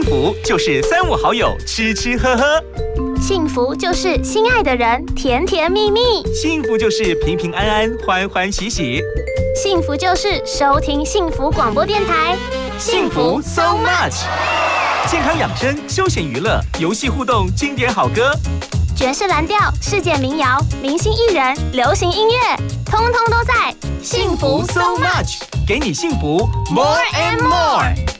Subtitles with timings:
[0.00, 2.42] 幸福就是三五好友吃吃喝喝，
[3.20, 6.00] 幸福就是心爱的人甜甜蜜蜜，
[6.34, 9.02] 幸福就是平平安安欢欢喜喜，
[9.54, 12.34] 幸福就是收听幸福广播电台，
[12.78, 14.22] 幸福 so much。
[15.06, 18.32] 健康养生、休闲娱乐、游戏互动、经典好歌、
[18.96, 22.56] 爵士蓝调、世界民谣、明星艺人、流行音乐，
[22.86, 23.52] 通通都在。
[24.02, 26.48] 幸福 so much，给你幸福。
[26.70, 28.19] More and more。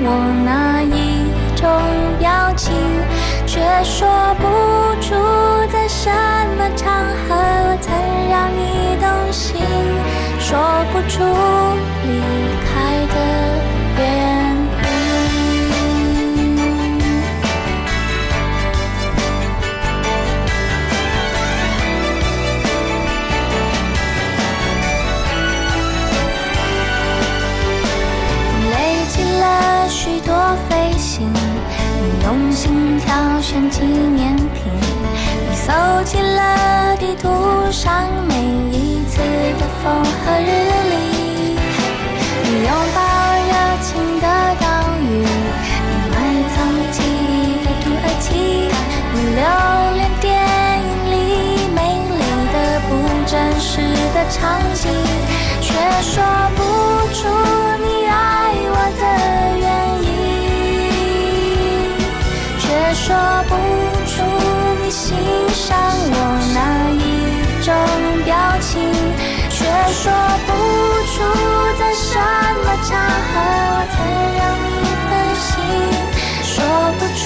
[0.00, 0.06] 我
[0.44, 1.26] 那一
[1.56, 1.68] 种
[2.18, 2.72] 表情，
[3.46, 4.44] 却说不
[5.00, 5.14] 出
[5.72, 6.10] 在什
[6.56, 6.86] 么场
[7.26, 7.92] 合我曾
[8.28, 9.60] 让你动心，
[10.38, 10.58] 说
[10.92, 11.24] 不出
[12.06, 12.20] 离
[33.08, 34.70] 挑选纪念品，
[35.48, 35.72] 你搜
[36.04, 37.26] 集了地图
[37.72, 38.34] 上每
[38.70, 39.16] 一次
[39.58, 40.44] 的风和日
[40.90, 40.92] 丽。
[42.44, 43.00] 你拥抱
[43.48, 43.88] 热情
[44.20, 44.26] 的
[44.60, 44.66] 岛
[45.00, 46.14] 屿，你埋
[46.52, 46.56] 藏
[46.92, 48.28] 记忆的土耳其，
[49.14, 49.40] 你留
[49.96, 50.28] 恋电
[50.84, 51.16] 影里
[51.74, 51.78] 美
[52.10, 52.20] 丽
[52.52, 52.56] 的
[52.90, 52.90] 不
[53.24, 53.80] 真实
[54.12, 54.36] 的场
[54.74, 54.84] 景，
[55.62, 56.12] 却说
[56.54, 56.60] 不
[57.14, 57.24] 出
[65.68, 66.16] 像我
[66.54, 66.58] 那
[66.96, 66.98] 一
[67.62, 67.68] 种
[68.24, 68.80] 表情，
[69.50, 69.58] 却
[69.92, 70.08] 说
[70.46, 70.48] 不
[71.12, 71.14] 出
[71.78, 72.08] 在什
[72.64, 72.96] 么场
[73.28, 73.36] 合
[73.68, 73.96] 我曾
[74.38, 74.66] 让你
[75.04, 75.12] 分
[75.44, 75.46] 心，
[76.42, 76.56] 说
[76.98, 77.20] 不出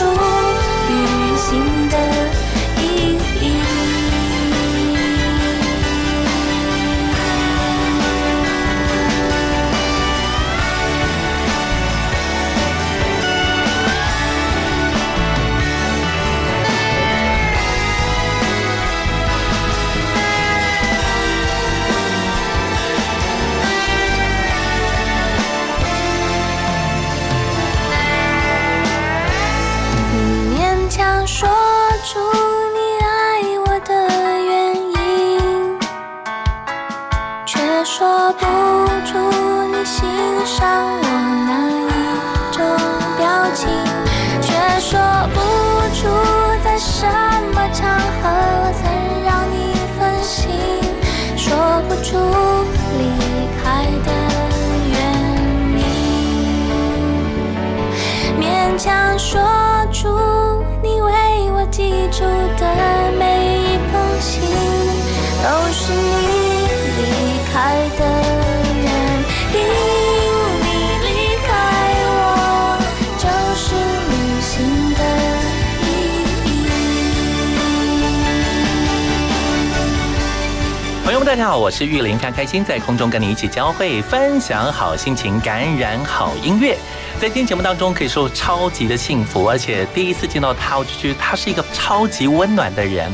[81.43, 86.79] 家好，我是玉林，非常开心在空中跟你一起交汇，分享好心情，感染好音乐。
[87.19, 93.11] 在今天节目当中，可以说超级的幸福，而且第一次见到他，我就觉得他是一个超级温暖的人。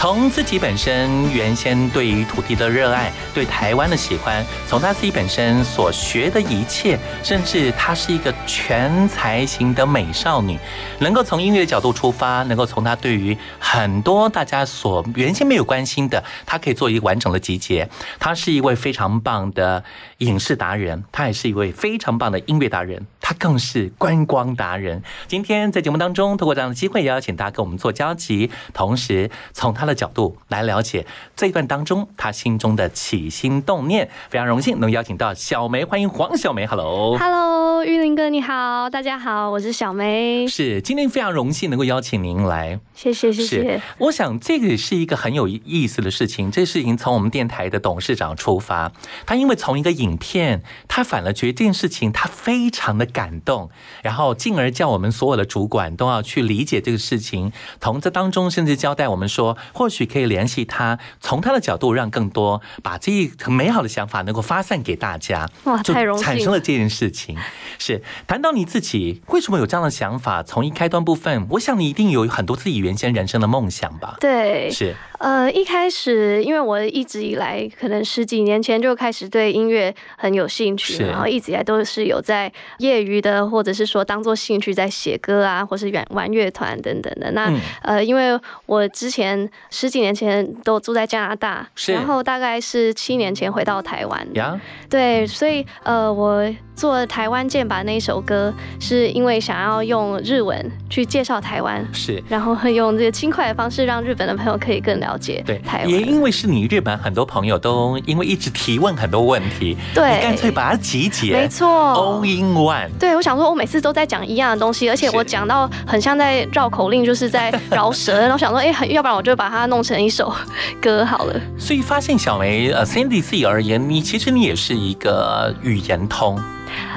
[0.00, 10.58] 从自己本身原先对于土地的热爱，对台湾的喜欢，从他自己本身所学的一切，甚至她是一个全才型的美少女，
[11.00, 17.86] 能够从音乐角度出发，能够从她对于很多大家所原先没有关心的，她可以做一个完整的集结。
[18.18, 19.84] 她是一位非常棒的
[20.18, 25.02] 影视达人，她也是一位非常棒的音乐达人，她更是观光达人。
[25.28, 29.89] 今天在节目当中，透过这样的机会，邀请大家跟我们做交集，同时从她的。
[29.90, 31.04] 的角度来了解
[31.34, 34.08] 这一段当中他心中的起心动念。
[34.30, 37.18] 非常荣幸能邀请到小梅，欢迎黄小梅，Hello。
[37.18, 46.50] Hello，玉林哥你好，大家好，我是小梅，是今天非常荣幸能够邀请您来，谢谢谢谢。，我想这个是一个很有意思的事情。
[46.50, 48.92] 这事情从我们电台的董事长出发，
[49.26, 53.70] 他因为从一个影片，他反而觉得这件事情他非常的感动，
[54.02, 67.34] 然后进而叫我们所有的主管都要去理解这个事情，从这当中甚至交代我们说，或许可以联系他，从他的角度让更多把这一很美好的想法能够发散给大家，就哇太荣幸产生了这件事情。
[67.78, 70.42] 是谈到你自己为什么有这样的想法？
[70.42, 74.18] 从一开端部分，我想你一定有很多自己原先人生的梦想吧？
[74.20, 87.30] 对，是呃，一开始因为我一直以来可能十几年前就开始对音乐很有兴趣，然后一直以来都是有在业余的，或者是说当做兴趣在写歌啊，或是玩玩乐团等等的。
[87.32, 87.60] 那、嗯。
[87.82, 94.58] 呃，因为我之前十几年前都住在加拿大，然后大概是七年前回到台湾，呀，
[94.88, 96.42] 对，所以呃，我
[96.80, 101.86] 做台湾剑拔那一首歌，是因为想要用日文去介绍台湾。
[101.92, 102.22] 是。
[102.26, 106.00] 然后会用这个轻快的方式，让日本的朋友可以更了解对台湾，也。
[106.00, 112.88] 因为是你日本很多朋友都因为一直提问很多问题，对你干脆把它集结，没错，all in one。
[112.98, 118.18] 对，我想说，我每次都在讲一样的东西，而且我讲到很像在绕口令，就是在饶舌。
[118.18, 120.32] 然后想说，哎，很要不然我就把它弄成一首
[120.80, 121.38] 歌好了。
[121.58, 126.40] 所以发现小梅，呃，Cindy 自己而言，你其实你也是一个语言通，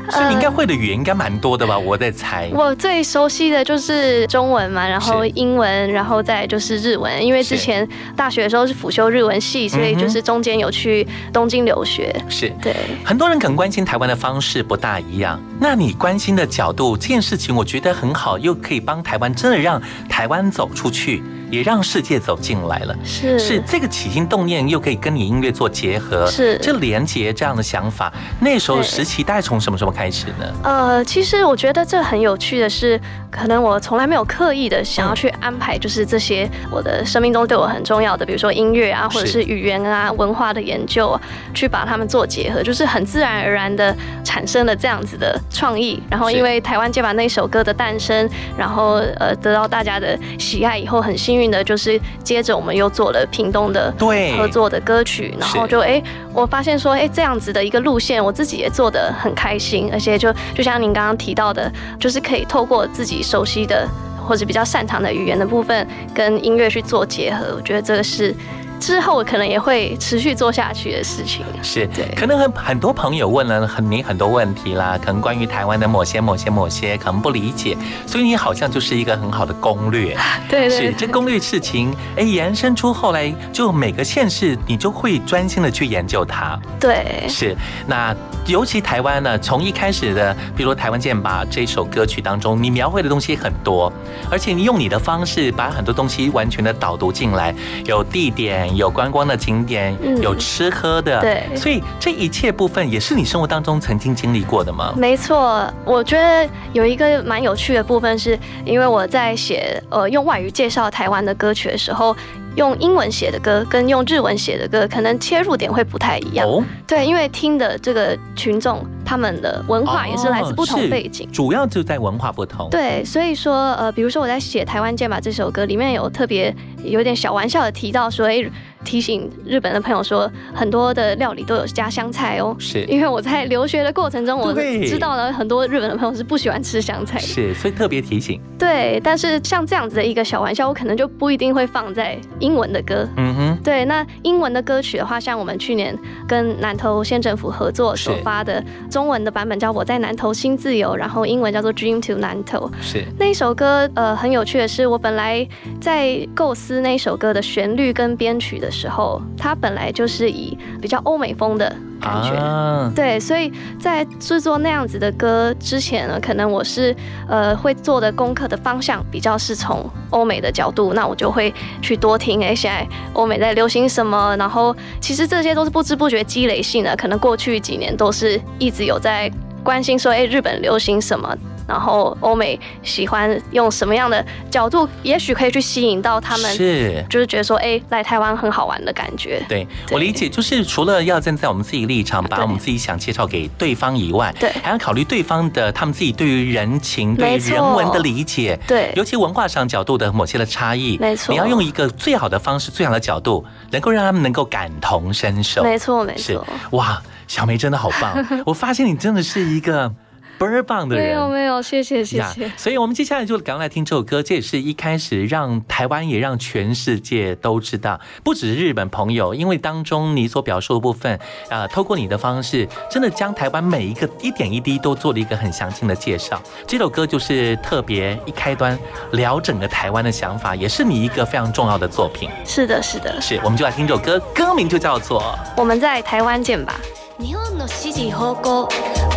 [0.09, 1.77] 所以你应该会的语言应该蛮多的吧？
[1.77, 2.49] 我在猜。
[2.53, 7.25] 我最熟悉的就是中文嘛，然后英文，然后再就是日文。
[7.25, 12.13] 因为之前大学的时候是辅修日文系，所以就是中间有去东京留学。
[12.29, 12.51] 是。
[12.61, 21.23] 对，很多人可能关心台湾的方式不大一样，那你关心的角度，这件事情我觉得很好，又可以帮台湾真的让台湾走出去，
[21.53, 22.95] 也让世界走进来了。
[23.03, 30.53] 是是这个起心动念又可以跟你音乐做结合，是这连接这样的想法，那时候对时期大概从什么时候开始呢？
[30.63, 41.21] 呃，其实我觉得这很有趣的是，可能我从来没有刻意的想要去安排，就是这些我的生命中对我很重要的，比如说音乐啊，或者是是语言啊、文化的研究啊，
[41.53, 46.01] 去把它们做结合，就是很自然而然的产生了这样子的创意。
[46.09, 54.35] 然后因为台湾街把那首歌的诞生，然后呃得到大家的喜爱以后，很幸运的就是接着我们又做了屏东的对。
[54.37, 56.01] 合作的歌曲，然后就哎、
[56.33, 63.87] 我发现说哎、这样子的一个路线，我自己也做的很开心，而且就就像您刚刚提到的，就是可以透过自己熟悉的
[64.27, 68.33] 或者比较擅长的语言的部分，跟音乐去做结合，我觉得这个是
[68.83, 71.45] 之后可能也会持续做下去的事情。
[71.61, 80.17] 是对，可能很很多朋友问了很你很多问题啦，可能关于台湾的某些某些某些可能不理解，所以你好像就是一个很好的攻略。
[80.49, 86.59] 对对是这攻略事情，哎，延伸出后来就每个县市，你就会专心的去研究它。
[86.77, 87.55] 对是，
[87.87, 88.13] 那
[88.45, 93.91] 尤其台湾呢，从一开始的，比如《台湾剑吧》这首歌曲当中，你描绘的东西很多，
[94.29, 104.93] 而且你用你的方式把很多东西完全的导读进来，有地点，有观光的景点，嗯有吃喝的，对所以这一切部分也是你生活当中曾经经历过的吗？
[104.97, 112.15] 没错，我觉得有一个蛮有趣的部分是，因为我在写呃用外语介绍台湾的歌曲的时候，
[112.55, 116.47] 用英文写的歌跟用日文写的歌，可能切入点会不太一样。
[116.47, 121.27] 哦，对，因为听的这个群众，他们的文化也是来自不同背景。
[121.31, 122.69] 主要就在文化不同。
[122.69, 128.43] 对，所以说，呃，比如说我在写《台湾剑吧》这首歌里面有特别有点小玩笑的提到说，哎，
[128.83, 132.55] 提醒日本的朋友说，很多的料理都有加香菜哦。
[132.59, 137.25] 是因为我在留学的过程中，我知道了很多日本的朋友是不喜欢吃香菜的。
[137.25, 138.39] 是，所以特别提醒。
[138.57, 143.07] 对，但是像这样子的一个小玩笑，我可能就不一定会放在英文的歌。
[143.17, 145.97] 嗯哼，对，那英文的歌曲的话，像我们去年
[146.27, 152.59] 跟南投县政府合作首发的中文的版本叫《我在南投新自由》，然后英文叫做《Dream to 南投》。
[152.81, 155.45] 是那一首歌，呃，很有趣的是，我本来
[155.81, 162.31] 在构思那一首歌的旋律跟编曲的时候，它本来就是以比较欧美风的感觉。
[162.35, 163.49] 啊，对，所以
[163.79, 166.93] 在制作那样子的歌之前呢，可能我是
[167.29, 179.31] 呃会做的功课的方向比较是从欧美的角度，那我就会去多听，哎，现在欧美在流行什么，然后其实这些都是不知不觉积累性的，可能过去几年都是一直有在
[179.63, 181.37] 关心说，哎，日本流行什么。
[181.67, 189.43] 然后欧美喜欢用什么样的角度，也许可以去吸引到他们，是，就是觉得说，哎，来台湾很好玩的感觉。
[189.47, 205.63] 对我理解，就是除了要站在我们自己立场，把我们自己想介绍给对方以外，对，还要考虑对方的他们自己对于人情、对于人文的理解，对，尤其文化上角度的某些的差异，没错，你要用一个最好的方式、最好的角度，能够让他们能够感同身受。
[205.63, 206.45] 没错，没错。
[206.71, 208.13] 哇，小梅真的好棒！
[208.45, 209.91] 我发现你真的是一个。
[210.37, 212.51] 倍儿棒的人，没有没有，谢谢谢谢。
[212.57, 214.21] 所以，我们接下来就赶快来听这首歌。
[214.21, 226.41] 这也是一开始让台湾，也让全世界都知道，不只是日本朋友，因为当中你所表述的部分，啊，透过你的方式，真的将台湾每一个一点一滴都做了一个很详尽的介绍。
[226.67, 228.77] 这首歌就是特别一开端
[229.11, 232.29] 聊整个台湾的想法，也是你一个非常重要的作品。
[232.45, 233.39] 是的，是的，是。
[233.43, 235.21] 我们就来听这首歌，歌名就叫做
[235.55, 236.79] 《我们在台湾见吧》。
[237.23, 238.67] 日本の支持方向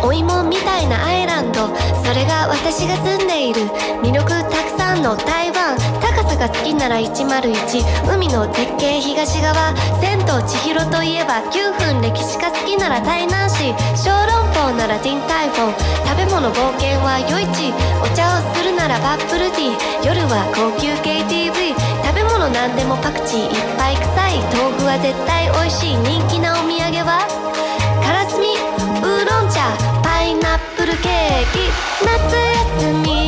[0.01, 1.67] お芋みたいなアイランド
[2.07, 3.63] それが私が住んでいる。
[3.99, 15.75] 魅力たくさんの台湾高さが好きなら101海の絶景東側千と千尋といえば9分歴史が好きなら台南市小籠包ならディンタイフォン
[16.07, 21.75] 食べ物冒険は夜市お茶をするならバップルティー夜は高級 KTV
[22.07, 24.39] 食べ物なんでもパクチーいっぱい臭い。
[24.55, 25.97] 豆腐は絶対美味しい。
[25.97, 27.56] 人気なお土産は？
[30.03, 31.59] パイナップルケーキ
[32.05, 32.35] 夏
[32.79, 33.26] 休み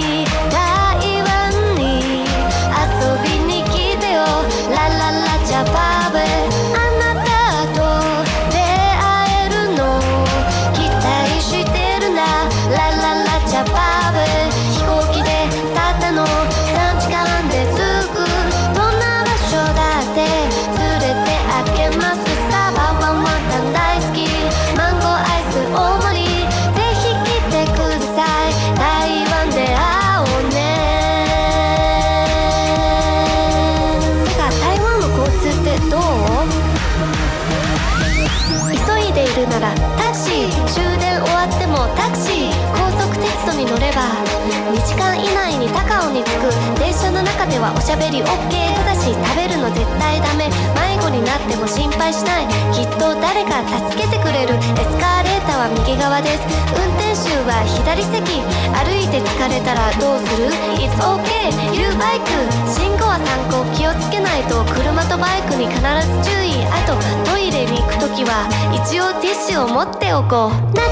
[44.85, 52.47] 時間以内に高尾に着く電車の中ではおしゃべり OK ただし食べるの絶対ダメ迷子になっても心配しない。
[52.71, 54.55] きっと誰か助けてくれる。
[54.55, 56.43] エスカレーターは右側です。
[56.75, 58.41] 運転手は左席。
[58.71, 60.47] 歩いて疲れたらどうする
[60.79, 61.27] ？It's OK
[61.75, 62.31] ゆるバイク
[62.67, 63.65] 信号は参考。
[63.75, 64.63] 気をつけないと。
[64.73, 65.83] 車とバイクに必ず
[66.23, 66.63] 注意。
[66.71, 66.95] あと
[67.29, 70.73] トイレに行く時は一応ティッシュを持っておこう。
[70.73, 70.87] 夏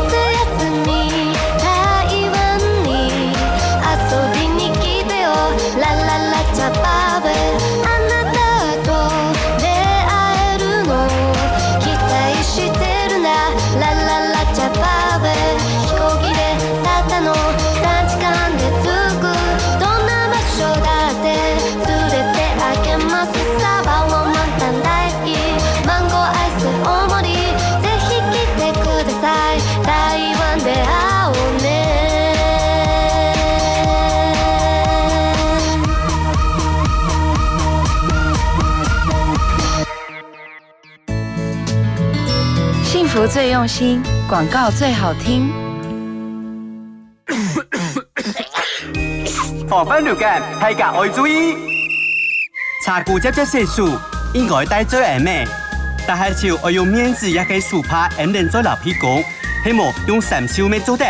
[0.59, 1.06] 休み。
[43.37, 45.53] 最用心，广告最好听。
[49.69, 51.55] 防风流感，大家要注意。
[52.83, 53.95] 查过接接色素，
[54.33, 55.47] 应该带最严密。
[56.07, 59.23] 但系就要用面子也可以素拍，安定在老皮股，
[59.63, 61.05] 希望用三小米做的。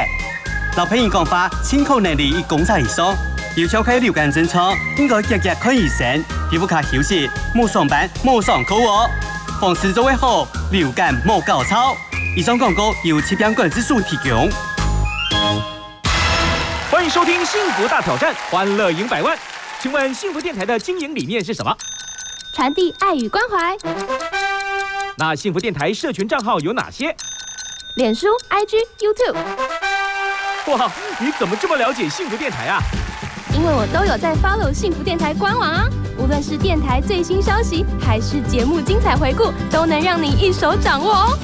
[0.76, 3.16] 老皮人讲话，清口能力一公差以上。
[3.56, 6.22] 要敲开流感症状，应该日日看医生。
[6.52, 9.10] 皮肤卡休息，莫上班，莫上课哦。
[9.62, 11.96] 防治做为好，流感莫搞操。
[12.38, 14.48] 以上广告由七边管制署提供。
[16.92, 19.36] 欢迎收听《幸福大挑战》，欢乐赢百万。
[19.80, 21.76] 请问幸福电台的经营理念是什么？
[22.54, 23.76] 传递爱与关怀。
[25.18, 27.16] 那幸福电台社群账号有哪些？
[27.96, 30.78] 脸书、IG、YouTube。
[30.78, 32.80] 哇，你怎么这么了解幸福电台啊？
[33.52, 35.90] 因为我都有在 follow 幸福电台官网啊。
[36.20, 41.40] 无论是电台最新消息，还是节目精彩回顾，都能让你一手掌握哦。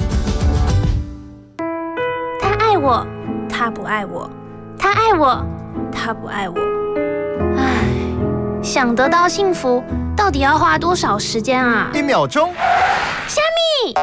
[2.84, 3.06] 我，
[3.48, 4.28] 他不爱我；
[4.78, 5.42] 他爱我，
[5.90, 6.54] 他不爱我。
[7.56, 7.82] 唉，
[8.62, 9.82] 想得到幸福，
[10.14, 11.88] 到底要花多少时间啊？
[11.94, 12.52] 一秒钟。
[13.26, 13.40] 虾
[13.86, 13.94] 米，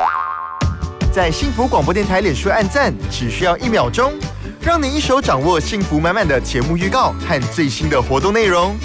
[1.13, 4.13] 在幸福广播电台脸书按赞，只需要一秒钟，
[4.59, 8.75] 让你一手掌握幸福满满的节目预告和最新的活动内容。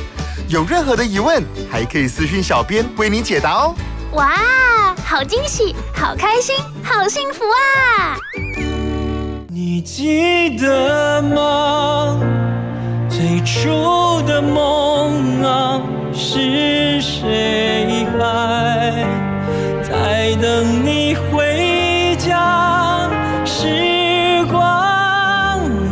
[0.46, 3.74] 有任何的疑问，还可以私讯小编为你解答哦。
[4.12, 4.34] 哇，
[5.06, 8.65] 好惊喜，好开心，好幸福啊！
[9.58, 12.20] 你记得吗？
[13.08, 15.80] 最初的梦啊，
[16.12, 19.02] 是谁还
[19.82, 23.08] 在等你回家？
[23.46, 24.60] 时光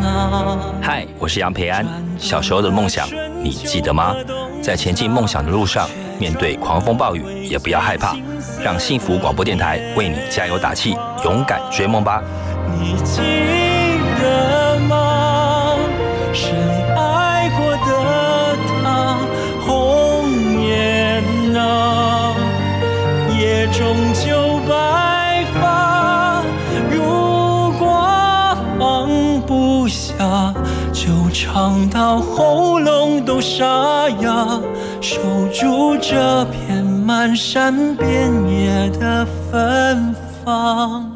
[0.03, 1.87] 啊，嗨，我是杨培安。
[2.19, 3.09] 小时候的梦想，
[3.43, 4.15] 你记得吗？
[4.61, 8.15] 在前进梦想的路上，面对狂风暴雨，也不要害怕，
[8.63, 10.95] 让幸福广播电台为你加油打气，
[11.25, 12.23] 勇敢追梦吧！
[12.73, 13.21] 你记
[14.21, 15.77] 得吗？
[16.33, 16.57] 深
[16.97, 19.17] 爱过的他，
[19.65, 19.65] 红
[20.63, 21.23] 颜
[21.57, 22.35] 啊，
[23.39, 26.43] 也终究白发。
[26.91, 30.53] 如果放不下，
[30.93, 34.61] 就唱到喉咙都沙哑，
[35.01, 35.21] 守
[35.53, 41.14] 住这片漫山遍野的芬芳。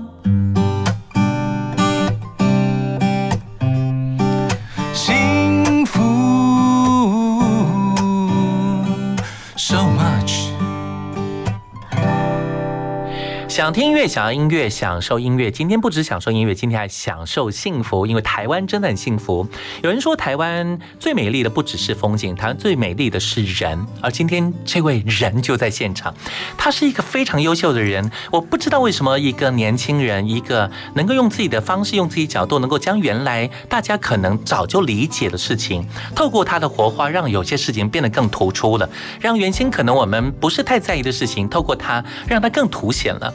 [13.58, 15.50] 想听音乐，想要音乐，享受音乐。
[15.50, 19.44] 今天不止享受音乐，今天还享受幸福，因为台湾真的很幸福。
[19.82, 23.84] 有人说，台湾最美丽的不只是风景，台湾最美丽的是人。
[24.00, 26.14] 而今天这位人就在现场，
[26.56, 28.08] 他是一个非常优秀的人。
[28.30, 35.84] 我不知道为什么一个年轻人，一个能够用自己的方式，用自己角度，能够将原来大家可能早就理解的事情，
[36.14, 38.88] 透过他的活化，让有些事情变得更突出了，
[39.20, 43.34] 让原先可能我们不是太在意的事情，透过他，让他更凸显了。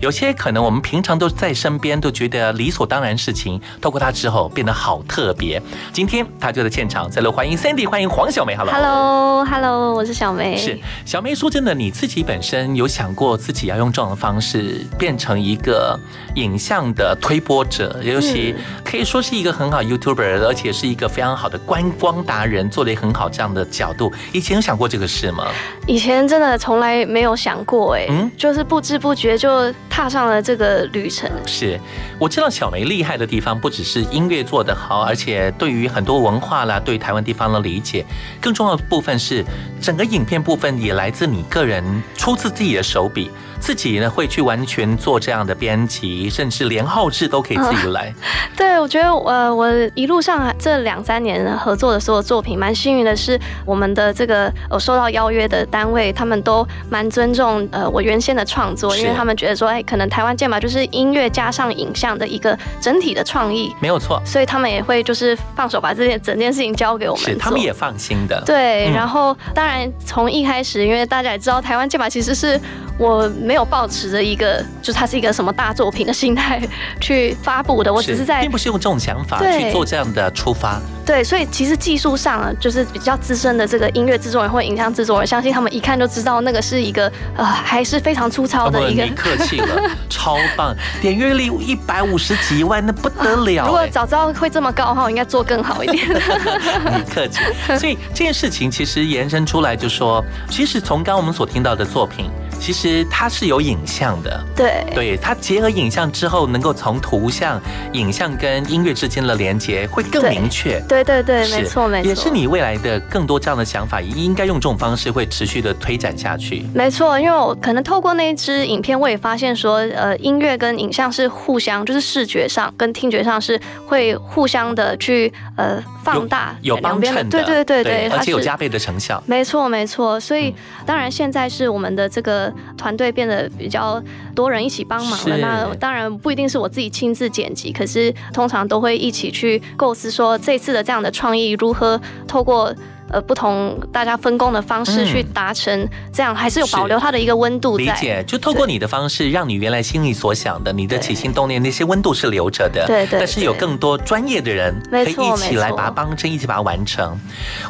[0.00, 5.60] 有些可能我们平常都在身边，都觉得理所当然事情，透过他之后变得好特别。
[5.92, 10.56] 今天他就在现场，在这欢迎 Sandy，欢迎黄小梅，Hello，Hello，Hello，我是小梅。
[10.56, 15.98] 是小梅，说真的，你自己本身有想过自己要用这种方式变成一个
[16.36, 24.12] 影像的推波者，尤其可以说是一个很好 YouTuber，而且是一个非常好的观光达人，做的很好这样的角度。
[24.32, 25.48] 以前有想过这个事吗？
[25.88, 29.74] 以前真的从来没有想过，哎，嗯，就是不知不觉就。
[29.88, 31.30] 踏上了这个旅程。
[31.46, 31.78] 是，
[32.18, 38.04] 我知道小梅厉害的地方不只是音乐做得好，而且对于很多文化啦，对台湾地方的理解，
[38.40, 39.44] 更重要的部分是
[39.80, 43.30] 整个影片部分也来自你个人，出自自己的手笔。
[43.60, 48.14] 自己呢会去完全做这样的编辑，甚至连后置都可以自己来。
[48.56, 64.20] 对，我觉得呃，我一路上这两三年合作的所有作品，蛮幸运的是，我们的这个我收到邀约的单位，他们都蛮尊重呃我原先的创作，因为他们觉得说，哎，可能台湾剑马就是音乐加上影像的一个整体的创意，没有错。
[64.24, 68.42] 所以他们也会就是放手把这件整件事情交给我们，是他们也放心的。
[68.44, 72.60] 对，然后当然从一开始，因为大家也知道，台湾剑马其实是。
[72.98, 76.60] 我没有抱持着一个，就它是一个什么大作品的心态
[77.00, 80.80] 去发布的，我只是在，并不是用这种想法去做这样的出发。
[81.06, 89.06] 对，所以其实技术上啊就是比较资深的这个音乐制作人或影像制作人，相信他们一看就知道那个是一个呃还是非常粗糙的一个。
[89.14, 93.66] 客气了，超棒，点阅率一百五十几万，那不得了。
[93.66, 96.06] 如果早知道会这么高的话，我应该做更好一点。
[96.96, 97.40] 你客气。
[97.78, 102.30] 所以这件事情其实延伸出来就说，其实从刚我们所听到的作品。
[102.60, 107.60] 其实它是有影像的，对，对，它结合影像之后，能够从图像、
[107.92, 110.80] 影像跟音乐之间的连接会更明确。
[110.88, 116.64] 对对对，没错没错，也是你未来的更多这样的想法，应该用这种方式会持续的推展下去。
[116.74, 125.82] 没错，因为我可能透过那一支影片，我也发现说，呃，音乐跟影像是互相，就是视觉上跟听觉上是会互相的去呃
[126.14, 129.22] 放大，有帮衬的，对对对对，而且有加倍的成效。
[129.26, 130.54] 没错没错，所以
[130.86, 132.52] 当然现在是我们的这个。
[132.76, 134.00] 团队变得比较
[134.36, 142.72] 多人一起帮忙了，那当然不一定是我自己亲自剪辑，可是通常都会一起去构思说这次的这样的创意如何透过。
[143.10, 147.76] 呃，不同大家分工的方式去达成，这样还是有保留它的一个温度。
[147.78, 152.86] 理解，就透过你的方式，让你原来心里所想的，你的起心动念那些温度是留着的。
[152.86, 153.18] 对对。
[153.18, 157.18] 但是有更多专业的人可以一起来把它帮衬，一起把它完成。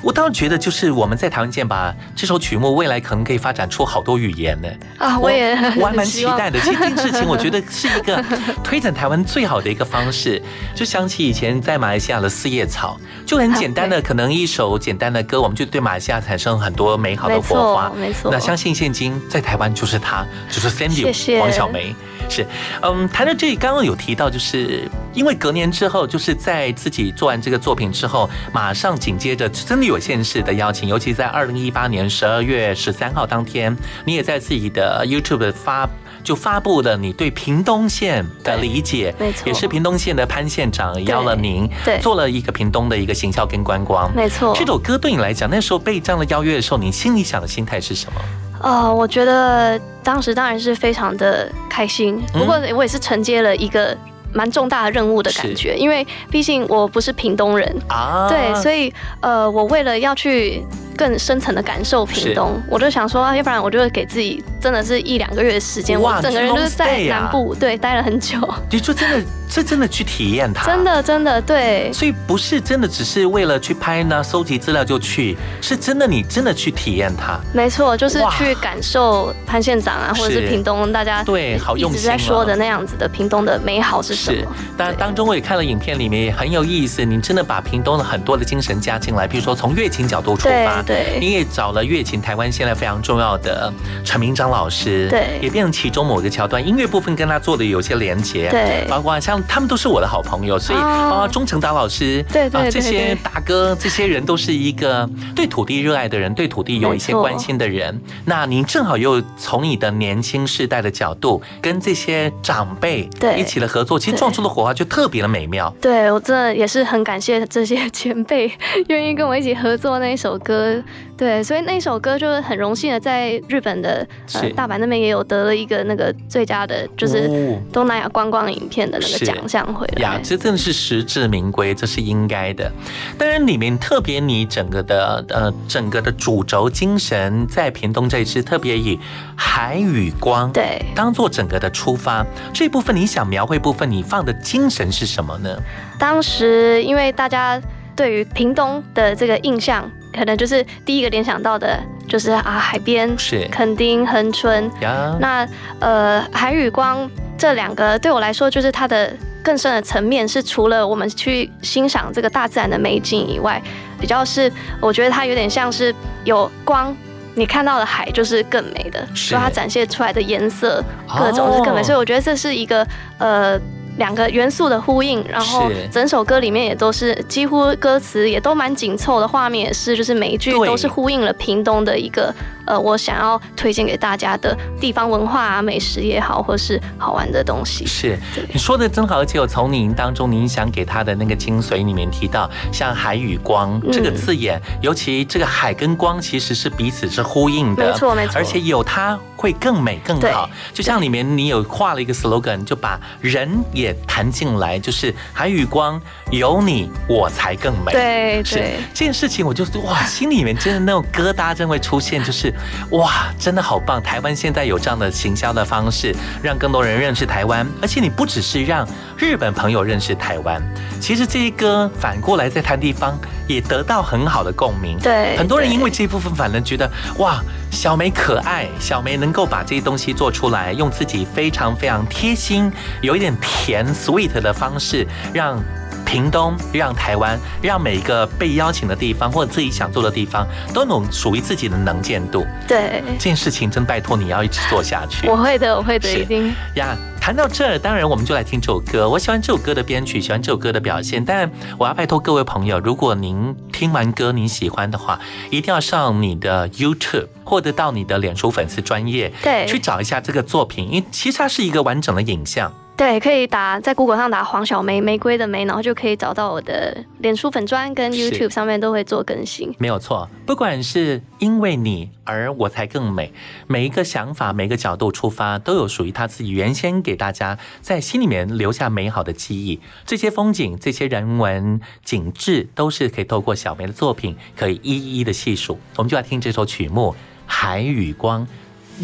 [0.03, 4.69] 我倒是觉得，就是我们在台湾见吧，这首曲目未来可能可以发展出好多语言呢。
[4.99, 6.59] 啊，我也我还蛮期待的。
[6.61, 8.25] 其实这件事情，我觉得 是一个
[8.65, 10.43] 推展台湾最好的一个方式。
[10.75, 15.28] 就想起以前在马来西亚的四叶草，就很简单的， 可能一首简单的。
[15.29, 17.93] 歌，我们就对马来西亚产生很多美好的火花。
[17.95, 21.95] 没错，那相信现今在台湾就是他，就是 Sandy 黄小梅。
[22.31, 22.47] 是，
[22.83, 35.89] 嗯，谈到这里，刚刚有提到，就是因为隔年之后，就是在自己做完这个作品之后，马上紧接着真的有现实的邀请，尤其在二零一八年十二月十三号当天，你也在自己的 YouTube 发
[36.23, 39.47] 就发布了你对屏东县的理解，没错。
[39.47, 44.55] 也是屏东县的潘县长邀了您，对做了一个屏东的一个行销跟观光，没错。
[44.55, 48.21] 这首歌对你来讲，那时候被这样的邀约的时候，你心里想的心态是什么？
[48.61, 53.97] 呃，我觉得当时当然是非常的开心，不过我也是承接了一个
[54.33, 57.73] 蛮重大的任务的感觉，因为毕竟我不是屏东人。
[57.89, 58.27] 啊。
[58.29, 60.65] 对，所以呃，我为了要去
[60.99, 68.37] 更深层的感受屏东，我就想说，啊要不然我就会给自己真的是一两个月的时间，哇我整个人就是在南部对待了很久，
[68.69, 71.91] 你就真的这真的去体验它，真的真的对。
[71.93, 77.39] 所以不是真的只是为了去拍呢，收集资料就去，是真的你真的去体验它。
[77.53, 87.05] 没错，就是去感受潘县长啊，或者是是屏东大家对好用一直在心哦说的那样子的屏东的美好是什么？，当然当中我也看了影片，里面也很有意思。
[87.05, 93.73] 你真的把屏东的很多的精神加进来，比如说从乐琴角度出发，对对你也找了乐琴台湾现在非常重要的
[94.05, 108.01] 陈明章老师，对也变成其中某个桥段，音乐部分跟他做的有些连接，对包括像他们都是我的好朋友，所以哦包括钟成达老师，对对对啊这些大哥，这些人都是一个对土地热爱的人，对土地有一些关心的人。
[108.25, 115.73] 那您正好又从你的年轻世代的角度，跟这些长辈对一起的合作，其实撞出的火花就特别的美妙。
[115.81, 118.51] 对我真的也是很感谢这些前辈
[118.89, 120.78] 愿意跟我一起合作那一首歌。
[121.17, 130.21] 对，所以那首歌就是很荣幸的在日本的呃大阪那边也有得了一个那个最佳的，就是哦东南亚观光影片的那个奖项回来呀来，。
[130.23, 132.71] 这真的是实至名归，这是应该的。
[133.19, 138.99] 当然，里面特别你整个的呃整个的主轴精神，在屏东这一次特别以
[139.37, 145.57] 海与光对当做整个的出发，这一部分你想描绘部分，你放的精神是什么呢？
[145.99, 147.61] 当时因为大家
[147.97, 151.79] 对于屏东的这个印象，可能就是第一个联想到的
[152.09, 154.71] 就是啊海边，是垦丁、恒春。
[154.81, 163.63] 呀，那呃海与光这两个对我来说，就是它的更深的层面是除了我们去欣赏这个大自然的美景以外，
[164.01, 166.95] 比较是我觉得它有点像是有光。
[167.35, 172.85] 你看到的海就是更美的，是所以它展现出来的颜色各种是更美，哦所以我觉得这是一个
[173.19, 173.57] 呃
[173.99, 182.35] 两个元素的呼应，然后整首歌里面也都是几乎歌词也都蛮紧凑的，画面也是就是每一句都是呼应了屏东的一个
[182.69, 187.87] 呃我想要推荐给大家的地方文化啊、美食也好，或是好玩的东西。
[187.87, 188.19] 是。
[188.53, 193.91] 你说的真好，而且我从您当中您想给他的那个精髓里面提到，像海与光嗯。
[193.91, 198.35] 这个字眼，尤其这个海跟光其实是彼此是呼应的，没错没错。
[198.37, 200.47] 而且有它会更美更好。
[200.47, 200.75] 对。
[200.75, 206.01] 就像里面你有画了一个 slogan，就把人也谈进来，就是海与光
[206.31, 207.93] 有你我才更美。
[207.93, 207.99] 是。
[207.99, 208.77] 对对。
[208.93, 212.53] 这件事情，我就哇，心里面真的那种疙瘩真会出现，就是
[212.91, 214.03] 哇，真的好棒！
[214.03, 220.63] 台湾现在有这样的行销的方式，让更多人认识台湾，而且你不只是让日本朋友认识台湾，
[221.01, 224.99] 其实这一歌反过来在谈地方也得到很好的共鸣。
[225.01, 235.63] 对很多人因为这一部分反而觉得哇，小梅可爱，小梅能够把这些东西做出来，用自己非常非常贴心，有一点甜 sweet 的方式，让
[236.09, 242.47] 屏东、让台湾、让每一个被邀请的地方或者自己想做的地方，都能属于自己的能见度。
[242.67, 245.29] 对，这件事情真拜托你要一直做下去。
[245.29, 246.51] 我会的，我会的，是一定。
[246.77, 249.07] 呀，谈到这儿，当然我们就来听这首歌。
[249.07, 251.23] 我喜欢这首歌的编曲，喜欢这首歌的表现。
[251.23, 262.73] 但我要拜托各位朋友，如果您听完歌您喜欢的话，一定要上你的 YouTube 或者到你的脸书粉丝专业，对去找一下这个作品，因为其实它是一个完整的影像。
[262.99, 269.73] 对，可以打在 Google 上打黄小梅玫瑰的梅，然后就可以找到我的脸书粉砖跟 YouTube 上面都会做更新。
[269.79, 273.33] 没有错，不管是因为你而我才更美，
[273.69, 279.81] 每一个想法、每个角度出发，都有属于他自己原先给大家在心里面留下美好的记忆。
[280.05, 285.79] 这些风景、这些人文景致，都是可以透过小梅的作品可以一一的细数。
[285.95, 287.13] 我们就来听这首曲目
[287.47, 288.45] 《海与光》，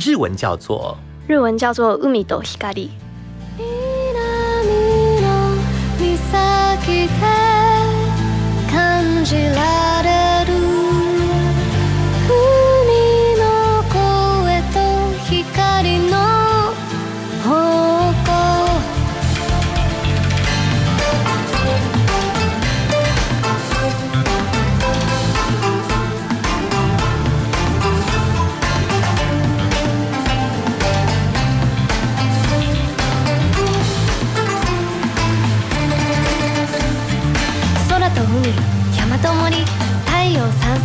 [0.04, 0.98] 日文叫做。
[1.28, 2.88] 日文叫做 Umi do Hikari。
[6.16, 7.14] 先で
[8.70, 10.03] 感じられる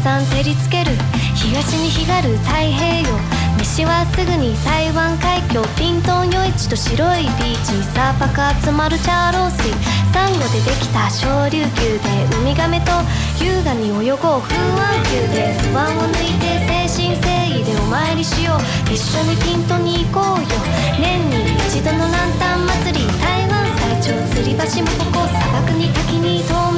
[0.04, 0.92] 照りつける
[1.36, 3.06] 東に光る太平洋
[3.58, 4.06] 飯は。
[4.20, 9.72] すぐに台湾海峡ピントン夜市と白いビーチにサーパク集まるチャーロー水
[10.12, 12.92] サンゴでできた小琉球でウミガメと
[13.40, 20.48] 優雅に泳ごう風湾球で不安を抜いて誠心誠意でお参りしよう一緒にピントに行こうよ
[21.00, 26.69] 年に一度のランタン祭り台湾最長吊り橋もここ砂漠に滝に透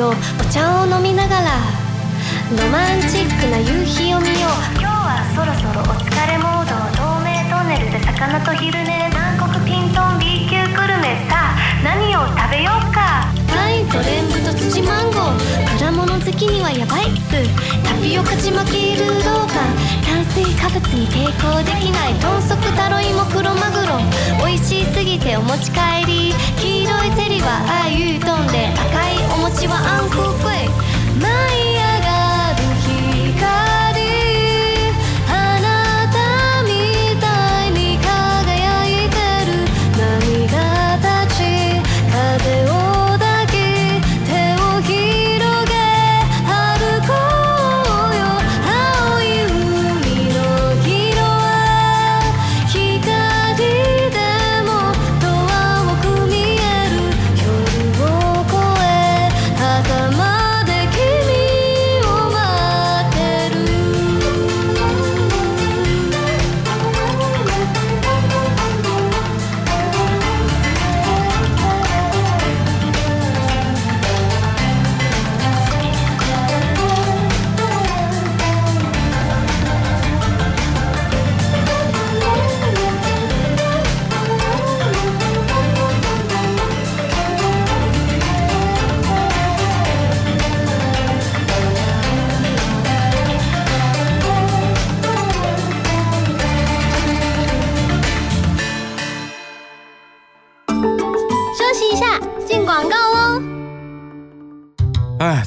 [0.00, 0.16] しようお
[0.50, 1.50] 茶を飲みながら
[2.56, 4.80] ロマンチックな夕日を見よう。
[4.80, 13.28] 今日はそろそろお疲れモード透明トンネルで魚と昼寝南国ピントン B 級グルメさあ何を食べようか。
[13.52, 17.34] パインとレンブと土マンゴー物好きにはヤバいっす。
[17.84, 19.54] タピオカちまきルーローガ
[20.06, 23.98] 炭水化物に抵抗できない豚足タロイモクロマグロ。
[24.46, 26.34] 美味しすぎてお持ち帰り。
[26.58, 28.68] 黄色いゼリーはああいうトンで。
[28.68, 30.68] 赤いお餅はあんこくい
[31.20, 31.69] 舞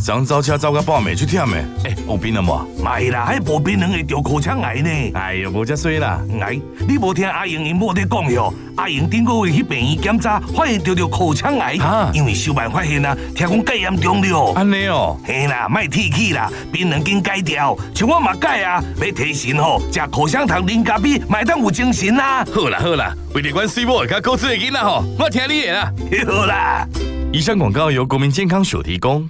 [0.03, 2.67] 昨早车走到半暝去忝的，哎，有病了无？
[2.83, 4.89] 没啦，迄无病人会得口腔癌呢。
[5.13, 6.19] 哎呦，无遮水啦！
[6.41, 8.53] 癌，你无听阿英因某在讲哟？
[8.75, 11.77] 阿英顶个月去病院检查，发现得着口腔癌，
[12.13, 14.51] 因为小办发现啊，听讲戒严重了。
[14.55, 22.43] 安尼哦，嘿啦，卖提起啦，病人紧戒掉，像我嘛戒啊，要提神吼，食口香糖啉咖啡，买当有精神啦。
[22.53, 25.93] 好啦好啦，为了阮水某甲高知的囡仔吼，我听你的啦。
[26.27, 26.85] 好啦，
[27.31, 29.29] 以上广告由国民健康署提供。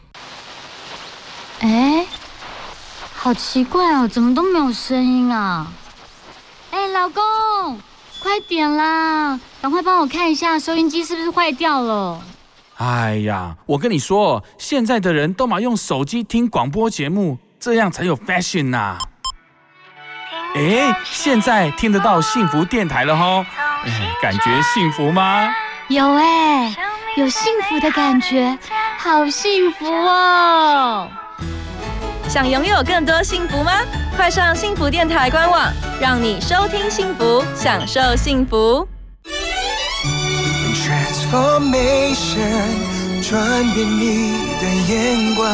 [1.64, 2.06] 哎，
[3.16, 5.66] 好奇怪哦，怎么都没有声音啊？
[6.72, 7.80] 哎，老公，
[8.22, 12.22] 快点啦，赶快帮我看一下收音机是不是坏掉了。
[12.76, 18.98] 哎呀，我跟你说，现在的人都嘛用手机听广播节目，这样才有 fashion 呐、
[20.56, 23.46] 哎，现在听得到幸福电台了吼，
[23.86, 25.50] 哎，感觉幸福吗？
[25.88, 26.76] 有哎，
[27.16, 28.58] 有幸福的感觉，
[28.98, 31.08] 好幸福哦！
[32.30, 33.74] 想拥有更多幸福吗？
[34.16, 38.88] 快上幸福电台官网，让你收听幸福，享受幸福。
[40.76, 42.42] Transformation，
[43.22, 43.40] 转
[43.74, 45.46] 变你的眼光。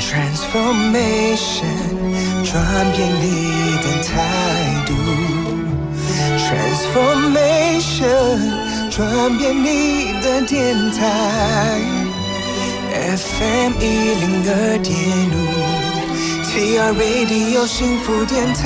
[0.00, 1.64] Transformation，
[2.44, 2.52] 转
[2.92, 3.22] 变你
[3.82, 4.12] 的态
[4.86, 4.92] 度。
[6.38, 8.38] Transformation，
[8.90, 12.03] 转变你的电台。
[13.04, 14.96] FM 一零二点
[15.28, 15.36] 五
[16.42, 18.64] ，TR Radio 幸福电台。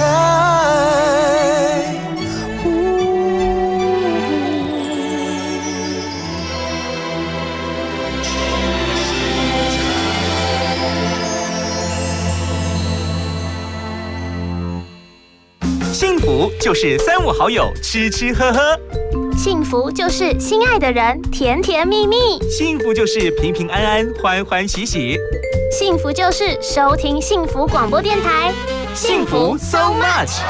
[15.92, 18.97] 幸福就是三五好友吃吃喝喝。
[19.48, 22.16] 幸福就是心爱的人甜甜蜜蜜，
[22.50, 25.18] 幸福就是平平安安欢欢喜喜，
[25.72, 28.52] 幸福就是收听幸福广播电台，
[28.94, 30.42] 幸福 so much。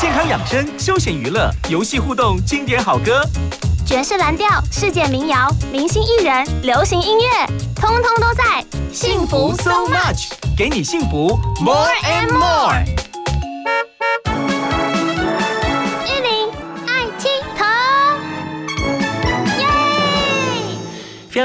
[0.00, 3.24] 健康养生、休闲娱乐、游戏互动、经典好歌，
[3.84, 8.64] 爵士蓝调、世界民谣、明星艺人、流行音乐，通通都在。
[8.92, 13.01] 幸福 so much，给你幸福 more and more。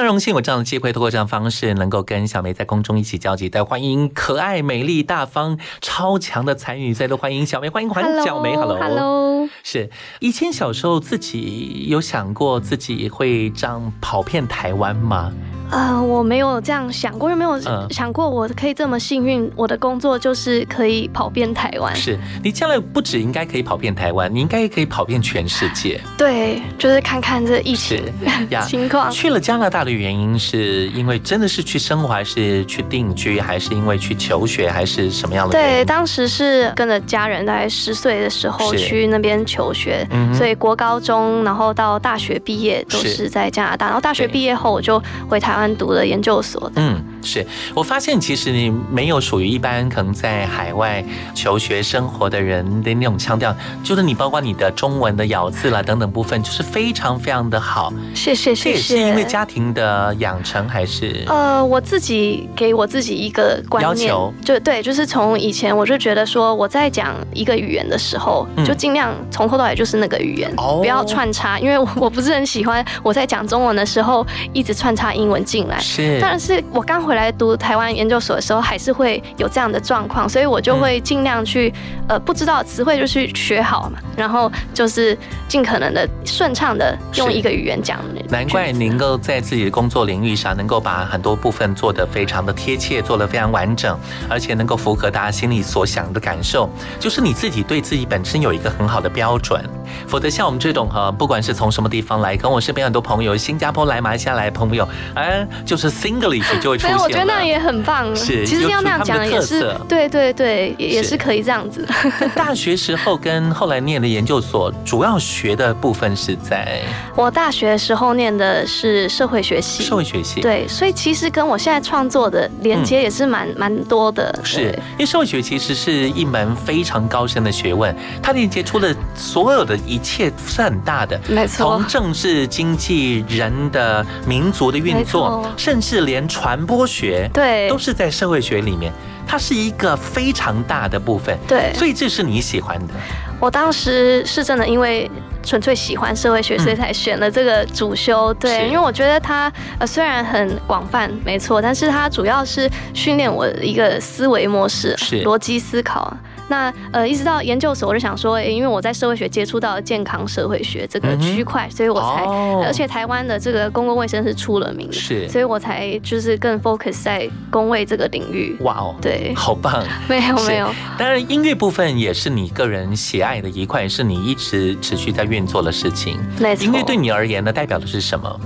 [0.08, 3.50] 荣幸有这样的机会，通过这样的方式，能够跟小梅在空中一起交集。
[3.50, 9.90] 再欢迎可爱、美丽、大方、超强的才女，再度欢迎小梅，欢迎欢迎小梅，Hello，是
[10.20, 15.32] 以前小时候自己有想过自己会这样跑遍台湾吗？
[15.70, 19.52] 呃，我没有这样想过，又没有想过我可以这么幸运。
[19.54, 21.94] 我的工作就是可以跑遍台湾。
[21.94, 26.00] 是你将来不止应该可以跑遍台湾，你应该也可以跑遍全世界。
[26.18, 28.02] 对，就是看看这疫情
[28.66, 29.12] 情况。
[29.12, 35.58] 去了加拿大的原因是因为真的是去生活，还是去定居，还是因为去求学，还是什么样的？
[35.58, 43.86] 对，当时是跟着家人，大概十岁的时候去那边求学，所以国高中，然后到大学毕业都是在加拿大。
[43.86, 45.68] 然后大学毕业后，我就回台湾。
[45.78, 51.04] 读了研究所，嗯，是我发现其实你没有属于一般可能在海外
[51.34, 57.92] 求学生活的人的那种腔调，就是你包括你的中文的咬字啦等等部分，就是非常非常的好。
[58.14, 58.78] 谢谢谢谢。
[58.78, 61.24] 是因为家庭的养成还是？
[61.28, 75.38] 呃，我自己给我自己一个观念，就对，就是从以前我就觉得说我在讲一个语言的时候，就尽量从头到尾就是那个语言，不要串插，因为我我不是很喜欢我在讲中文的时候一直串插英文。
[75.48, 81.74] 进来是，但是我刚回来读台湾研究所的时候，还是会有这样的状况，所以我就会尽量去，
[82.10, 85.18] 呃，不知道词汇就去学好嘛，然后就是
[85.48, 87.98] 尽可能的顺畅的用一个语言讲。
[88.30, 93.98] 难怪能够在自己的工作领域上，能够把很多部分做得非常的贴切，做得非常完整，
[94.30, 99.64] 而且能够符合大家心里所想的感受，就是你自己对自己本身有一个很好的标准。
[100.06, 105.48] 否则像我们这种哈，不管是从什么地方来，跟我身边很多朋友，新加坡来、马来西亚来的朋友，哎。
[105.66, 108.16] 就是 Singlish 就会出现，我觉得那也很棒。
[108.16, 111.88] 是，其实要那样讲也是，对对对，也是可以这样子。
[112.36, 116.82] 大学时候跟后来念的研究所，主要学的部分是在。
[117.16, 120.42] 我大学时候念的是社会学系，社会学系。
[120.42, 124.34] 对，所以其实跟我现在创作的连接也是蛮蛮多的。
[124.44, 131.20] 是因为社会学其实是一门非常高深的学问，它连接出了所有的一切是很大的。
[131.28, 135.46] 没错，从政治、经济、人的、民族的运作。
[135.58, 138.92] 甚至连传播学对都是在社会学里面，
[139.28, 141.38] 它是一个非常大的部分。
[141.48, 142.94] 对，所以这是你喜欢的。
[143.40, 145.10] 我当时是真的因为
[145.44, 148.34] 纯粹喜欢社会学，所以才选了这个主修。
[148.36, 156.16] 对，因为我觉得它呃虽然很广泛，没错，但是它主要是训练我一个思维模式，是逻辑思考。
[156.48, 162.26] 那呃，一直到研究所，我就想说，因为我在社会学接触到健康社会学这个区块，所以我才，
[162.66, 168.56] 而且台湾的这个公共卫生是出了名的，是，所以我才就是更 focus 在公卫这个领域。
[168.62, 170.74] 哇哦，对，好棒， 没有没有。
[170.98, 176.18] 当然，音乐部分也是你个人喜爱的一块，是你一直持续在运作的事情。
[176.40, 176.66] 没错。
[176.66, 178.40] 音乐对你而言呢，代表的是什么？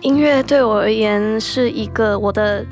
[0.00, 2.64] 音乐对我而言是一个我的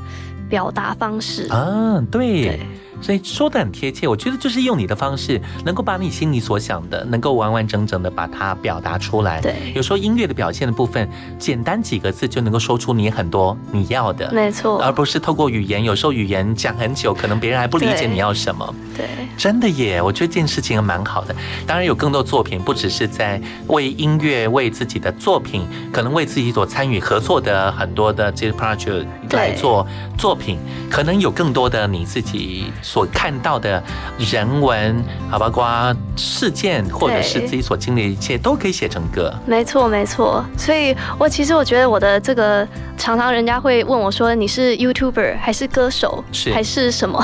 [0.49, 2.61] 表达方式啊，对。
[3.03, 9.41] 所以说的很贴切，我觉得就是用你的方式，能够把你心里所想的，能够完完整整的把它表达出来。
[9.41, 11.07] 对，有时候音乐的表现的部分，
[11.39, 15.83] 简单几个字就能够说出你很多你要的，没错，而不是透过语言。
[15.83, 18.73] 有时候语言讲很久，可能别人还不理解你要什么。
[18.97, 21.35] 对，真的耶，我觉得这件事情蛮好的。
[21.67, 29.85] 当然有更多作品，不只是在为音乐、为自己的作品，可能为自己所参与合作的很多的这些 project 来做
[30.17, 32.71] 作品，可能有更多的你自己。
[32.93, 33.83] 所看到的
[34.19, 39.33] 人文，好包括事件，或者是自己所经历的一切，都可以写成歌。
[39.47, 40.45] 没错，没错。
[40.59, 47.19] 所以我其实我觉得我的这个，常常人家会问我说：“你是 YouTuber 还是歌手，是还是什么？”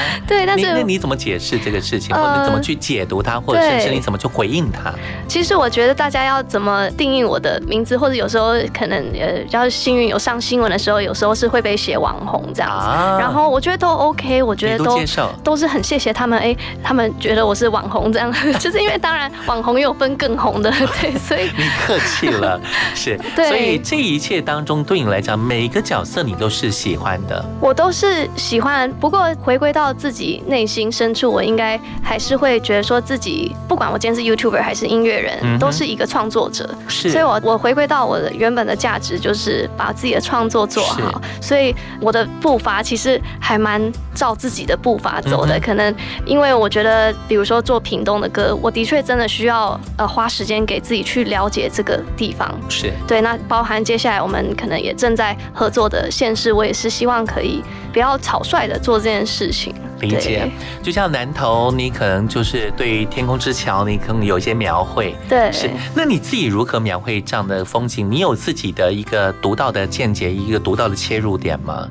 [0.26, 4.90] 对，但是那你怎么解释这个事情，或者怎么去解读它，或者甚至你怎么去回应它？
[5.28, 12.86] 其实我觉得大家要怎么定义我的名字，或者有时候可能呃，比较幸运有上新闻的时候，有时候是会被写网红这样子。
[13.20, 14.98] 然后我觉得都 OK，我觉得都。
[15.10, 16.38] 受，都是很谢谢他们。
[16.38, 22.60] 哎，他们觉得我是网红这样， 就是因为当然网红也有分更红的， 对，所以 你客气了，
[22.94, 23.18] 是。
[23.34, 27.44] 对，所以这一切当中，对你来讲，每一个角色你都是喜欢的。
[27.60, 36.68] 我都是喜欢，不过回归到自己内心深处，我应该还是会觉得说自己，不管我今天是 YouTuber 还是音乐人，都是一个创作者。
[36.88, 41.20] 是，所以我我回归到我的原本的价值，就是把自己的创作做好。
[41.40, 43.80] 所以我的步伐其实还蛮
[44.14, 45.58] 照自己的步伐走的。
[45.58, 45.94] 可能
[46.24, 52.48] 因为我觉得，比如说做屏东的歌，我的确真的需要呃花时间给自己去了解这个地方。
[52.68, 59.74] 是对，那包含接下来我们可能也正在合作的县市，我也是希望可以不要草率的做这件事情。
[60.00, 60.50] 理解，
[60.82, 65.14] 就像南投，你可能就是对于天空之桥，你可能有一些描绘。
[65.28, 65.68] 对，是。
[65.94, 68.10] 那你自己如何描绘这样的风景？
[68.10, 71.86] 你有自己的一个独到的见解，一个独到的切入点吗？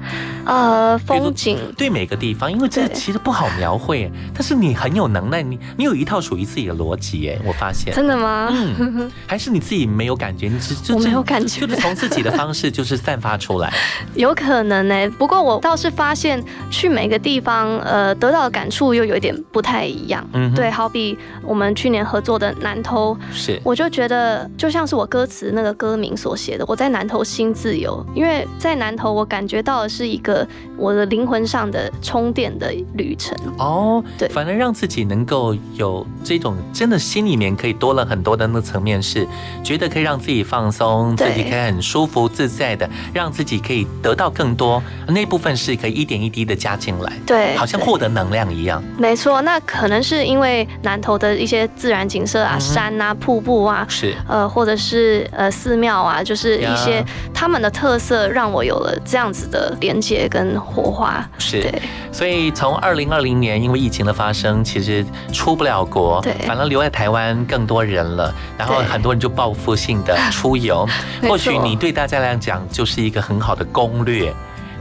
[0.45, 7.93] 呃，风景对每个地方，因为这其实不好描绘，但是你很有能耐，你你有一套属于自己的逻辑，哎，我发现。
[7.93, 8.49] 真的吗？
[8.51, 10.47] 嗯，还是你自己没有感觉？
[10.47, 13.71] 你只我没有感觉，就是从自己的方式就是散发出来。
[14.15, 20.27] 有可能呢，不过我倒是发现去每个地方，呃，得到的感触又有一点不太一样。
[20.33, 30.47] 嗯，对，好比我们去年合作的南投，是，我就觉得就像是我歌词那个歌名所写的，我在南投心自由，因为在南投我感觉到的是一个。
[30.77, 33.35] 我的灵魂上的充电的旅程。
[33.57, 39.27] 哦，对，反而让自己能够有这种真的心里面可以多了很多的那层面，是
[39.63, 48.83] 觉得可以让自己放松，自己可以很舒服自在的，让自己可以得到更多那部分是可以一点一滴的加进来，对，好像获得能量一样。
[48.97, 54.13] 没错，那可能是因为南投的一些自然景色啊，山啊、瀑布啊，是。
[54.27, 57.03] 呃，或者是呃寺庙啊，就是一些
[57.33, 60.19] 他们的特色，让我有了这样子的连接。
[60.29, 61.27] 跟火花。
[61.37, 61.63] 是，
[62.11, 68.33] 所以从二零二零年，因为疫情的发生，其实出不了国，对，反而留在台湾更多人了。
[68.57, 70.87] 然后很多人就报复性的 出游，
[71.23, 74.33] 或许你对大家来讲就是一个很好的攻略。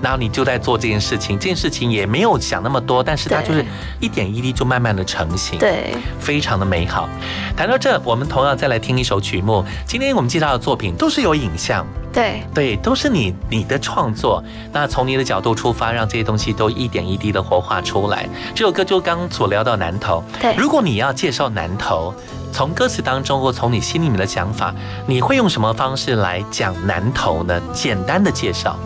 [0.03, 3.64] 然后你就在做这件事情，这件事情也没有想那么多，但是它就是
[4.01, 7.09] 一点一滴就慢慢的成型，对，非常的美好。
[7.57, 9.64] 谈到这，我们同样再来听一首曲目。
[9.86, 11.86] 今天我们介绍的作品都是有影像。
[12.11, 14.42] 对对，都是你你的创作。
[14.72, 18.26] 那从你的角度出发，让这些东西都一点一滴的活化出来。
[18.55, 20.24] 这首歌就刚所聊到南头。
[20.40, 22.12] 对，如果你要介绍南头，
[22.51, 24.74] 从歌词当中或从你心里面的想法，
[25.07, 27.61] 你会用什么方式来讲南投呢？
[27.74, 28.76] 简单的介绍。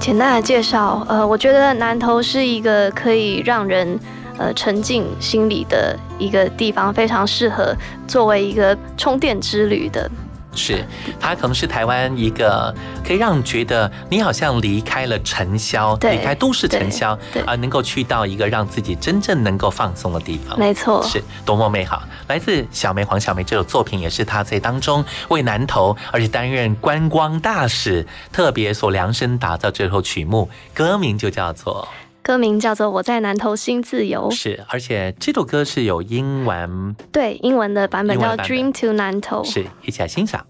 [0.00, 3.98] 简单的介绍，呃，我觉得南头是一个可以让人
[4.38, 7.74] 呃沉浸心里的一个地方，非常适合
[8.06, 10.10] 作为一个充电之旅的。
[10.58, 10.84] 是，
[11.20, 12.74] 它可能是台湾一个
[13.06, 20.58] 可以让你觉得你好像离开了尘嚣，离开都市尘嚣，而能够去到一个让自己真正能够放松的地方。
[20.58, 22.02] 没错，是多么美好！
[22.26, 31.86] 来自小梅黄小梅这首作品，也是她在当中为南投，而且担任观光大使，特别所量身打造这首曲目，歌名就叫做。
[32.28, 40.44] 歌名叫做《我在南投新自由》，是，而且这首歌是有英文，对，英文的版本叫《Dream to 南投》，是，一起来欣赏。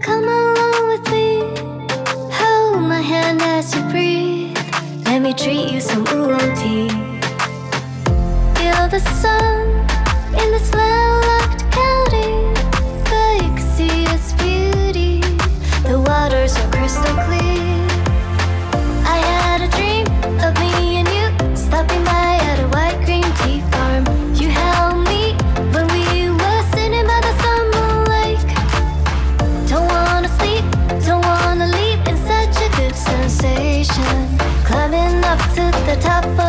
[0.00, 0.28] Climbing
[17.16, 17.37] up
[35.88, 36.47] the top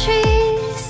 [0.00, 0.88] trees,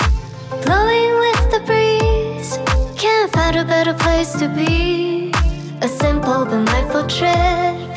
[0.64, 2.58] blowing with the breeze.
[2.96, 5.32] Can't find a better place to be.
[5.80, 7.91] A simple but mindful trip.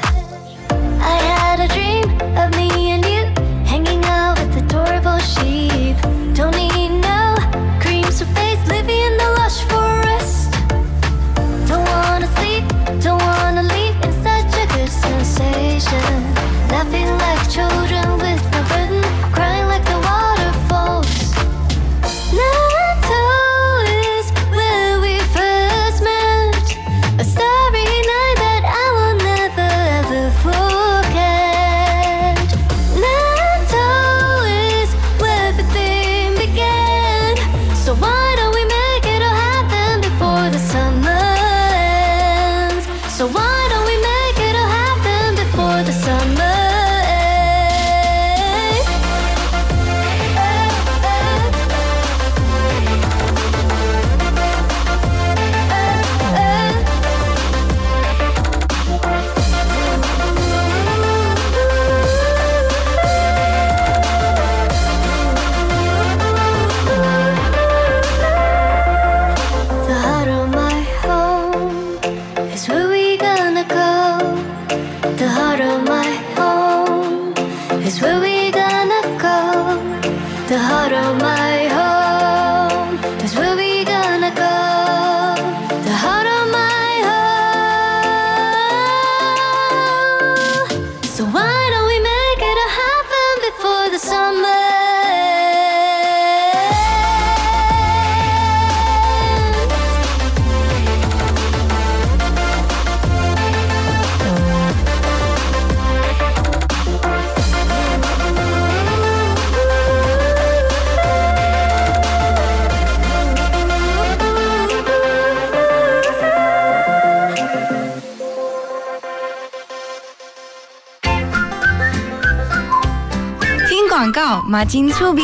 [124.47, 125.23] 马金粗逼。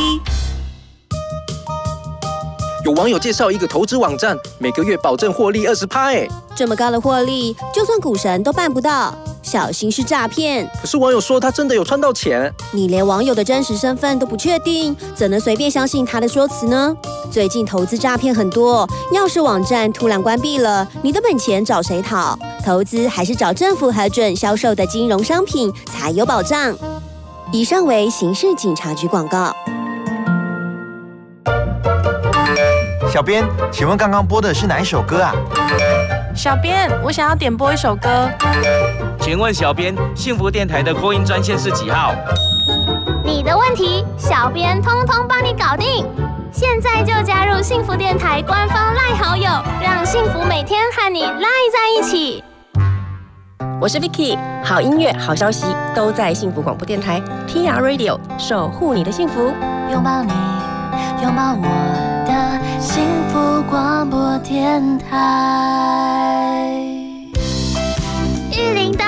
[2.84, 10.68] 有网友介绍一个投资网站，每个月保证获利二十趴，哎，这么高的获利，就算股神都办不到，小心是诈骗。
[10.82, 16.96] 可是网友说他真的有赚到钱，你连网友的真实身份都不确定，怎能随便相信他的说辞呢？
[17.30, 22.38] 最近投资诈骗很多，要是网站突然关闭了，你的本钱找谁讨？
[22.66, 26.76] 投资还是找政府核准销售的金融商品才有保障。
[27.54, 29.54] 以上为刑事警察局广告。
[33.10, 35.34] 小编，请问刚刚播的是哪一首歌啊？
[36.34, 38.30] 小编，我想要点播一首歌。
[39.20, 42.16] 请问小编，幸福电台的扩音专线是几号？
[43.26, 46.06] 你的问题，小编通通帮你搞定。
[46.54, 49.50] 现在就加入幸福电台官方赖好友，
[49.82, 52.42] 让幸福每天和你赖在一起。
[53.82, 55.66] 我是 Vicky，好音乐、好消息
[55.96, 59.52] 都在幸福广播电台 TR Radio，守护你的幸福，
[59.90, 60.32] 拥抱你，
[61.24, 61.64] 拥抱我
[62.28, 66.72] 的幸福广播电台。
[68.52, 69.04] 玉林的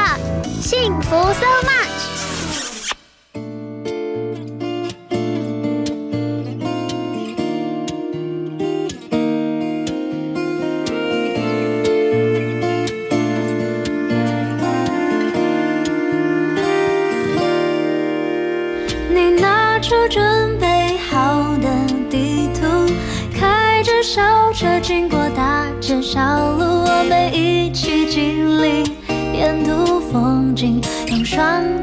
[0.60, 1.83] 幸福 so much。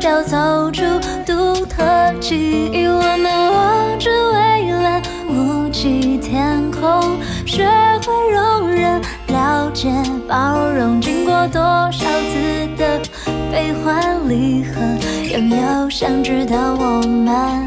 [0.03, 0.83] 要走出
[1.27, 1.85] 独特
[2.21, 2.87] 记忆。
[2.87, 7.69] 我们望着蔚蓝无际天空，学
[8.05, 9.91] 会容忍、了解、
[10.27, 11.61] 包容，经过多
[11.93, 13.01] 少次的
[13.53, 14.81] 悲欢离合，
[15.33, 17.60] 拥有相知的我们，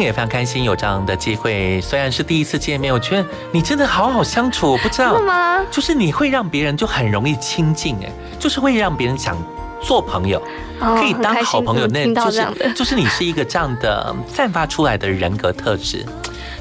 [0.00, 1.80] 也非常开心有这样的机会。
[1.80, 5.64] 虽然是第一次见面，我觉得你真的好好相处，不知道吗？
[5.70, 9.36] 就是你会让别人就很容易亲近，哎，就是会让别人想
[9.82, 10.42] 做朋友，
[10.80, 11.82] 哦可以当好朋友。
[11.82, 16.04] 很开心听到就是就是你是一个这样的散发出来的人格特质。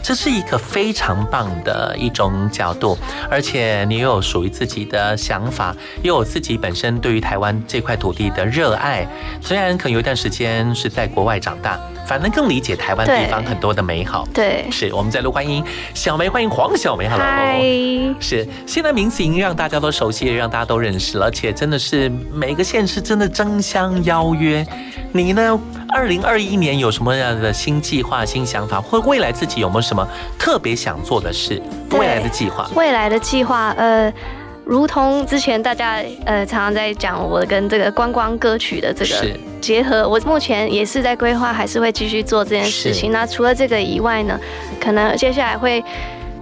[0.01, 2.97] 这是一个非常棒的一种角度，
[3.29, 9.05] 而且你又有属于自己的想法，又有自己本身对于台湾这块土地的热爱。
[9.41, 14.27] 虽然可能有一段时间是在国外长大，反正更理解台湾地方很多的美好。
[14.33, 18.15] 对，是我们在录欢迎小梅，欢迎黄小梅，Hello。
[18.19, 24.65] 是，现在名字已经让大家都熟悉，也让大家都认识了，而且真的是每个县市真的争相邀约。
[25.11, 25.59] 你呢？
[25.91, 31.61] 二零二一年有什么样的新计划、新想法，或未来自己有没有什么特别想做的事？
[31.91, 32.69] 未来的计划？
[32.75, 34.11] 未来的计划，呃，
[34.65, 39.27] 如同之前大家呃常常在讲我跟这个观光歌曲的这个
[39.59, 43.11] 结合，我目前也是在规划，还是会继续做这件事情。
[43.11, 44.39] 那除了这个以外呢，
[44.79, 45.83] 可能接下来会。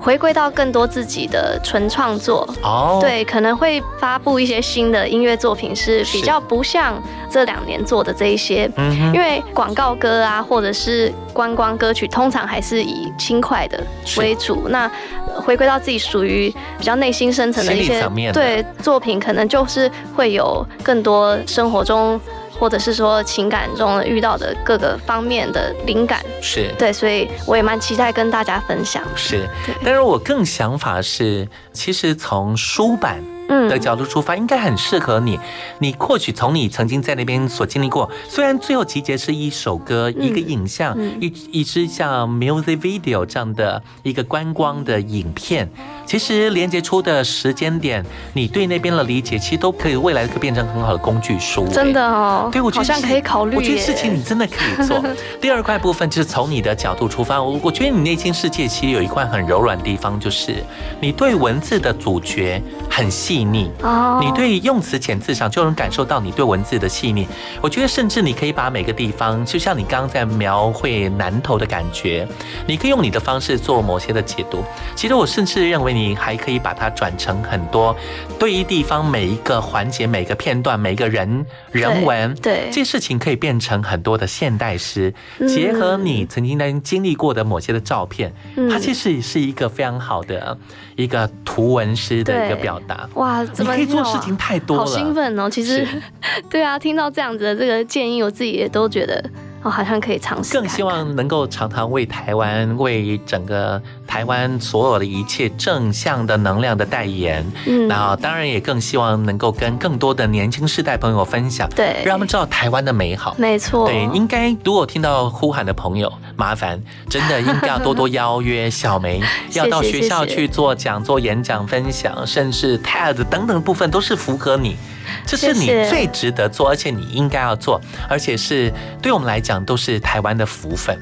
[0.08, 6.96] 回归到更多自己的纯创作哦对，可能会发布一些新的音乐作品，是比较不像
[7.30, 13.84] 这两年做的这一些，嗯因为广告歌啊，或者是观光歌曲，通常还是以轻快的
[14.16, 14.70] 为主。
[14.70, 14.90] 那
[15.28, 16.50] 呃回归到自己属于
[16.80, 18.02] 比较内心深层的一些
[18.32, 22.18] 对作品，可能就是会有更多生活中。
[22.60, 26.74] 或者是说情感中遇到的各个方面的灵感，是。
[26.78, 29.04] 对，所以我也蛮期待跟大家分享。
[29.16, 29.48] 是，
[29.84, 33.24] 但是我更想法是，其实从书版
[33.70, 35.40] 的角度出发，应该很适合你。
[35.80, 45.70] 你或许从你曾经在那边所经历过，虽然最后集结是一首歌、一个影像、一一支像 music video 这样的一个观光的影片，
[46.08, 51.68] 其实连接出的时间点，你对那边的理解，其实都可以未来可以变成很好的工具书。
[51.68, 53.58] 真的哦，对我觉得好像可以考虑。
[53.58, 55.04] 我觉得事情你真的可以做。
[55.42, 60.64] 第二块部分就是从你的角度出发，我我觉得你内心世界其实有一块很柔软的地方，就是
[61.02, 63.70] 你对文字的主角很细腻。
[63.84, 67.28] 哦，你对用词遣字上就能感受到你对文字的细腻。
[67.62, 72.26] 我觉得甚至你可以把每个地方，就像你刚刚在描绘南头的感觉，
[72.66, 74.64] 你可以用你的方式做某些的解读。
[74.96, 77.96] 其实我甚至认为你还可以把它转成很多
[78.38, 85.14] 对于地方每一个环节、每个片段、每个人人文，对这事情可以变成很多的现代诗，
[85.48, 88.32] 结合你曾经在经历过的某些的照片，
[88.70, 90.56] 它其实是一个非常好的
[90.96, 93.10] 一个图文诗的一个表达。
[93.16, 95.50] 哇，你可以做事情太多了，好兴奋哦！
[95.50, 95.88] 其实，
[96.50, 99.24] 对啊，听到这样子的这个建议，我自己也都觉得。
[99.64, 100.54] 哦，好像可以尝试。
[100.54, 107.46] 更希望能够常常为台湾、为整个台湾所有的一切正向的能量的代言。
[107.66, 113.36] 嗯，然后当然也更希望能够跟更多的年轻世代朋友分享，对，让他们知道台湾的美好。
[113.38, 119.22] 没错，对，应该如果听到呼喊的朋友，麻烦真的应该要多多邀约小梅，
[119.54, 124.78] 要到学校去做讲座、演讲、分享，甚至 TED 等等部分都是符合你。
[125.26, 127.80] 这是你最值得做，而且你应该要做，
[128.10, 130.98] 而且是对我们来讲都是台湾的福分。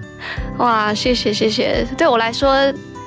[0.58, 2.56] 哇，谢谢谢谢，对我来说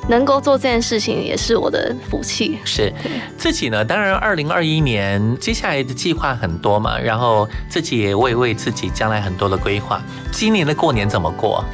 [0.08, 2.58] 能够做这件事情也是我的福气。
[2.64, 2.92] 是
[3.36, 10.02] 自己呢，当然二零二一年接下来的计划很多嘛，然后自己也为为自己将来很多的规划。
[10.32, 11.64] 今年的过年怎么过？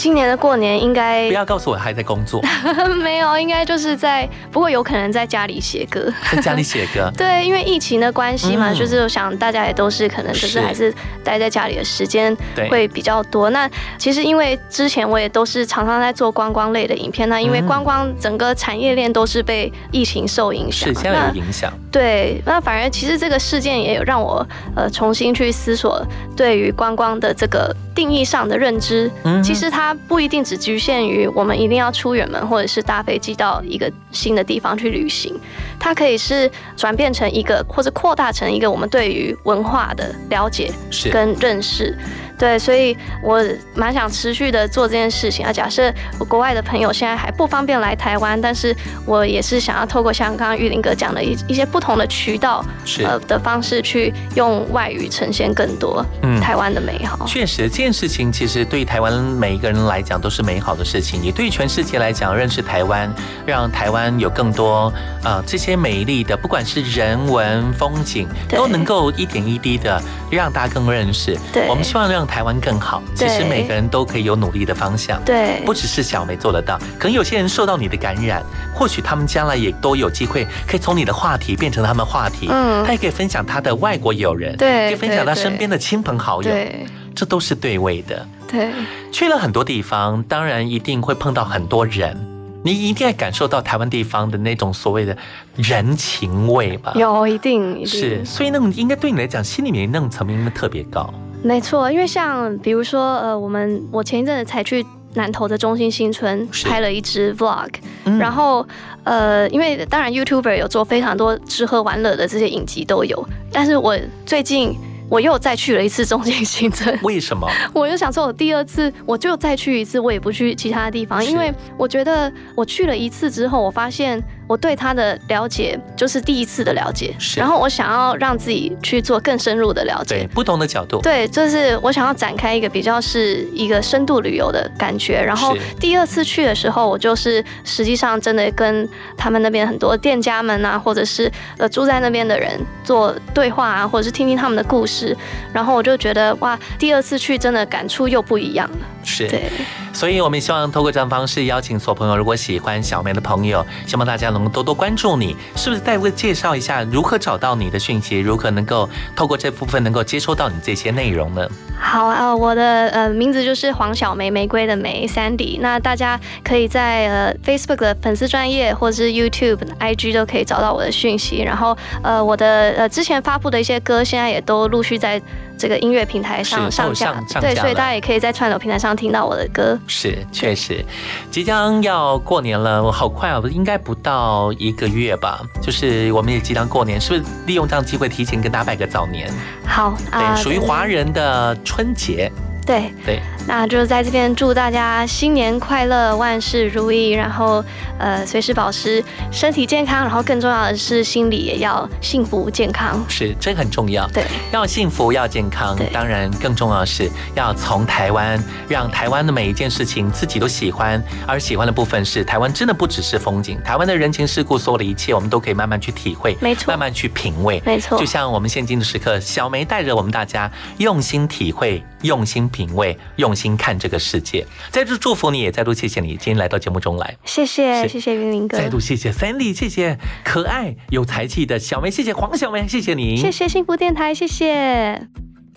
[0.00, 2.42] 今年的过年应该不要告诉我还在工作，
[3.02, 10.90] 没有，应该就是在，不过有可能在家里写歌，在家里写歌， 对，因为疫情的关系嘛，就是我想大家也都是可能就是还是
[11.22, 12.34] 待在家里的时间
[12.70, 13.50] 会比较多。
[13.50, 21.70] 那其实因为之前我也都是常常在做观光类的影片，那因为观光整个产业链都是被疫情受影响，是现在有影响。
[21.90, 26.04] 对，那反而其实这个事件也有让我呃重新去思索
[26.36, 29.10] 对于观光的这个定义上的认知，
[29.44, 29.90] 其实它。
[30.08, 35.38] 不一定只局限于我们一定要出远门，或者是搭飞机到一个新的地方去旅行，
[35.80, 40.70] 它可以是转变成一个，或者扩大成一个我们对于文化的了解
[41.10, 41.96] 跟认识。
[42.38, 43.38] 对，所以我
[43.74, 45.52] 蛮想持续的做这件事情啊。
[45.52, 48.74] 假设我国外的朋友现在还不方便来台湾，但是
[49.04, 52.64] 我也是想要透过像刚刚玉林哥讲的一一些不同的渠道
[53.04, 56.02] 呃的方式，去用外语呈现更多
[56.40, 57.26] 台湾的美好。
[57.26, 63.12] 确实，这件事情其实对台湾每一个人来讲都是美好的事情，也对全世界来讲，认识台湾，
[63.44, 64.90] 让台湾有更多
[65.22, 70.00] 啊这些美丽的，不管是人文风景，都能够一点一滴的
[70.30, 71.36] 让大家更认识。
[71.52, 72.20] 对，我们希望让。
[72.30, 75.20] 台湾更好，其实每个人都可以有努力的方向。
[75.24, 78.40] 对，不只是小梅做得到，可能有些人受到你的感染，
[78.72, 82.46] 或许他们将来也都有机会可以从你的话题变成他们话题。
[82.48, 86.48] 嗯，他也可以分享他的外国友人，对，可以分享他身边的亲朋好友。
[86.48, 88.24] 对，这都是对位的。
[88.46, 88.70] 对，
[89.10, 92.16] 去了很多地方，当然一定会碰到很多人，
[92.62, 95.16] 你一定要感受到台湾地方的那种所谓的
[95.56, 96.92] 人情味吧？
[96.94, 101.12] 有，一定，是，所以那种应该对你来讲，心里面那种层面应该特别高。
[101.42, 104.84] 没错，因为像比如说，呃，我们我前一阵子才去
[105.14, 107.70] 南投的中心新村拍了一支 vlog，
[108.18, 108.66] 然后
[109.04, 114.76] 呃，因为当然 YouTuber 有做非常多吃喝玩乐的这些影集都有，但是我最近
[115.10, 117.46] 我又再去了一次中间行程，为什么？
[117.74, 124.22] 我又想说，我第二次我就再去一次，我也不去其他地方，因为我觉得我去了一次之后，我发现。
[124.50, 135.22] 我对他的了解就是第一次的了解，然后我想要让自己去做更深入的了解，对不同的角度，对，就是我想要展开一个比较是一个深度旅游的感觉。
[135.22, 145.16] 然后第二次去的时候，我就是实际上真的跟他们那边很多店家们啊，或者是呃住在那边的人做对话啊，或者是听听他们的故事，
[145.52, 148.78] 然后我就觉得哇，第二次去真的感触又不一样了。
[149.04, 149.48] 是，对，
[149.92, 154.39] 所以我们希望透过这样方式邀请所有朋友，如果喜欢小梅的朋友，希望大家能。
[154.48, 161.46] 多多关注你，是不是再会介绍一下如何找到你的讯息，如何能够透过这部分能够接收到你这些内容呢？
[161.78, 165.58] 好啊，我的呃名字就是黄小梅，玫瑰的梅，Sandy。
[165.60, 171.42] 那大家可以在呃 Facebook 的粉丝专业或者是 YouTube、IG 都可以找到我的讯息。
[171.42, 175.20] 然后呃我的呃之前发布的一些歌，现在也都陆续在。
[175.60, 179.78] 这个音乐平台上上架对，所以大家也可以在串流平台上听到我的歌。
[179.86, 180.82] 是，确实，
[181.30, 183.42] 即将要过年了，我好快啊！
[183.50, 185.42] 应该不到一个月吧。
[185.60, 189.30] 就是我们也即将过年，是不是利用这样机会提前跟大家拜个早年？
[189.66, 192.32] 好啊，对，属于华人的春节。
[192.66, 197.64] 对，对，那就是在这边祝大家新年快乐，万事如意，然后
[197.98, 199.02] 呃随时保持
[199.32, 203.04] 身体健康，然后更重要的是心里也要幸福健康。
[203.08, 204.06] 是，这很重要。
[204.08, 205.76] 对，要幸福，要健康。
[205.92, 217.98] 当然，更重要的是要从台湾，让台湾的每一件事情自己都喜欢，而喜欢的部分是台湾真的不只是风景，台湾的人情世故，所有的一切我们都可以慢慢去体会，没错，慢慢去品味，没错。
[217.98, 224.46] 就像我们现今的时刻，小梅带着我们大家用心体会，用心品味，用心看这个世界。
[224.70, 235.08] 再度祝福你，也再度谢谢你今天来到节目中来，谢谢，谢谢云林哥，再度谢谢 Sandy，谢谢可爱有才气的小梅，谢谢黄小梅，谢谢你，谢谢幸福电台，谢谢。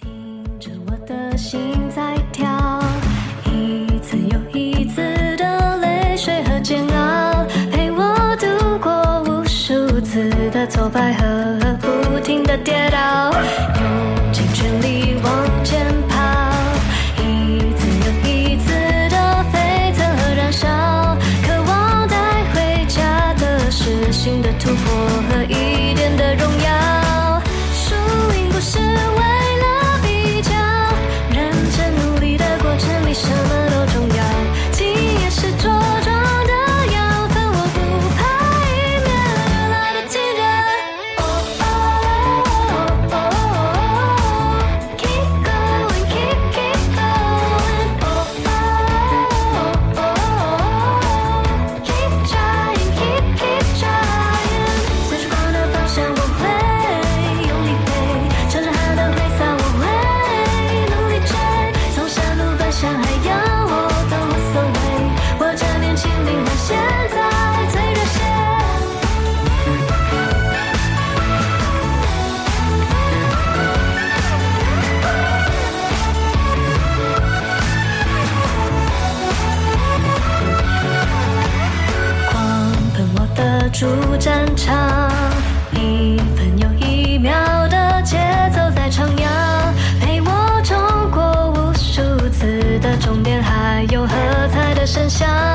[0.02, 2.84] 听着我的心在跳，
[3.46, 5.02] 一次又一次
[5.38, 13.32] 的泪水和煎熬，陪我度过无数次的挫败和不停的跌倒，
[24.24, 25.63] 新的突破和一
[95.24, 95.53] 彩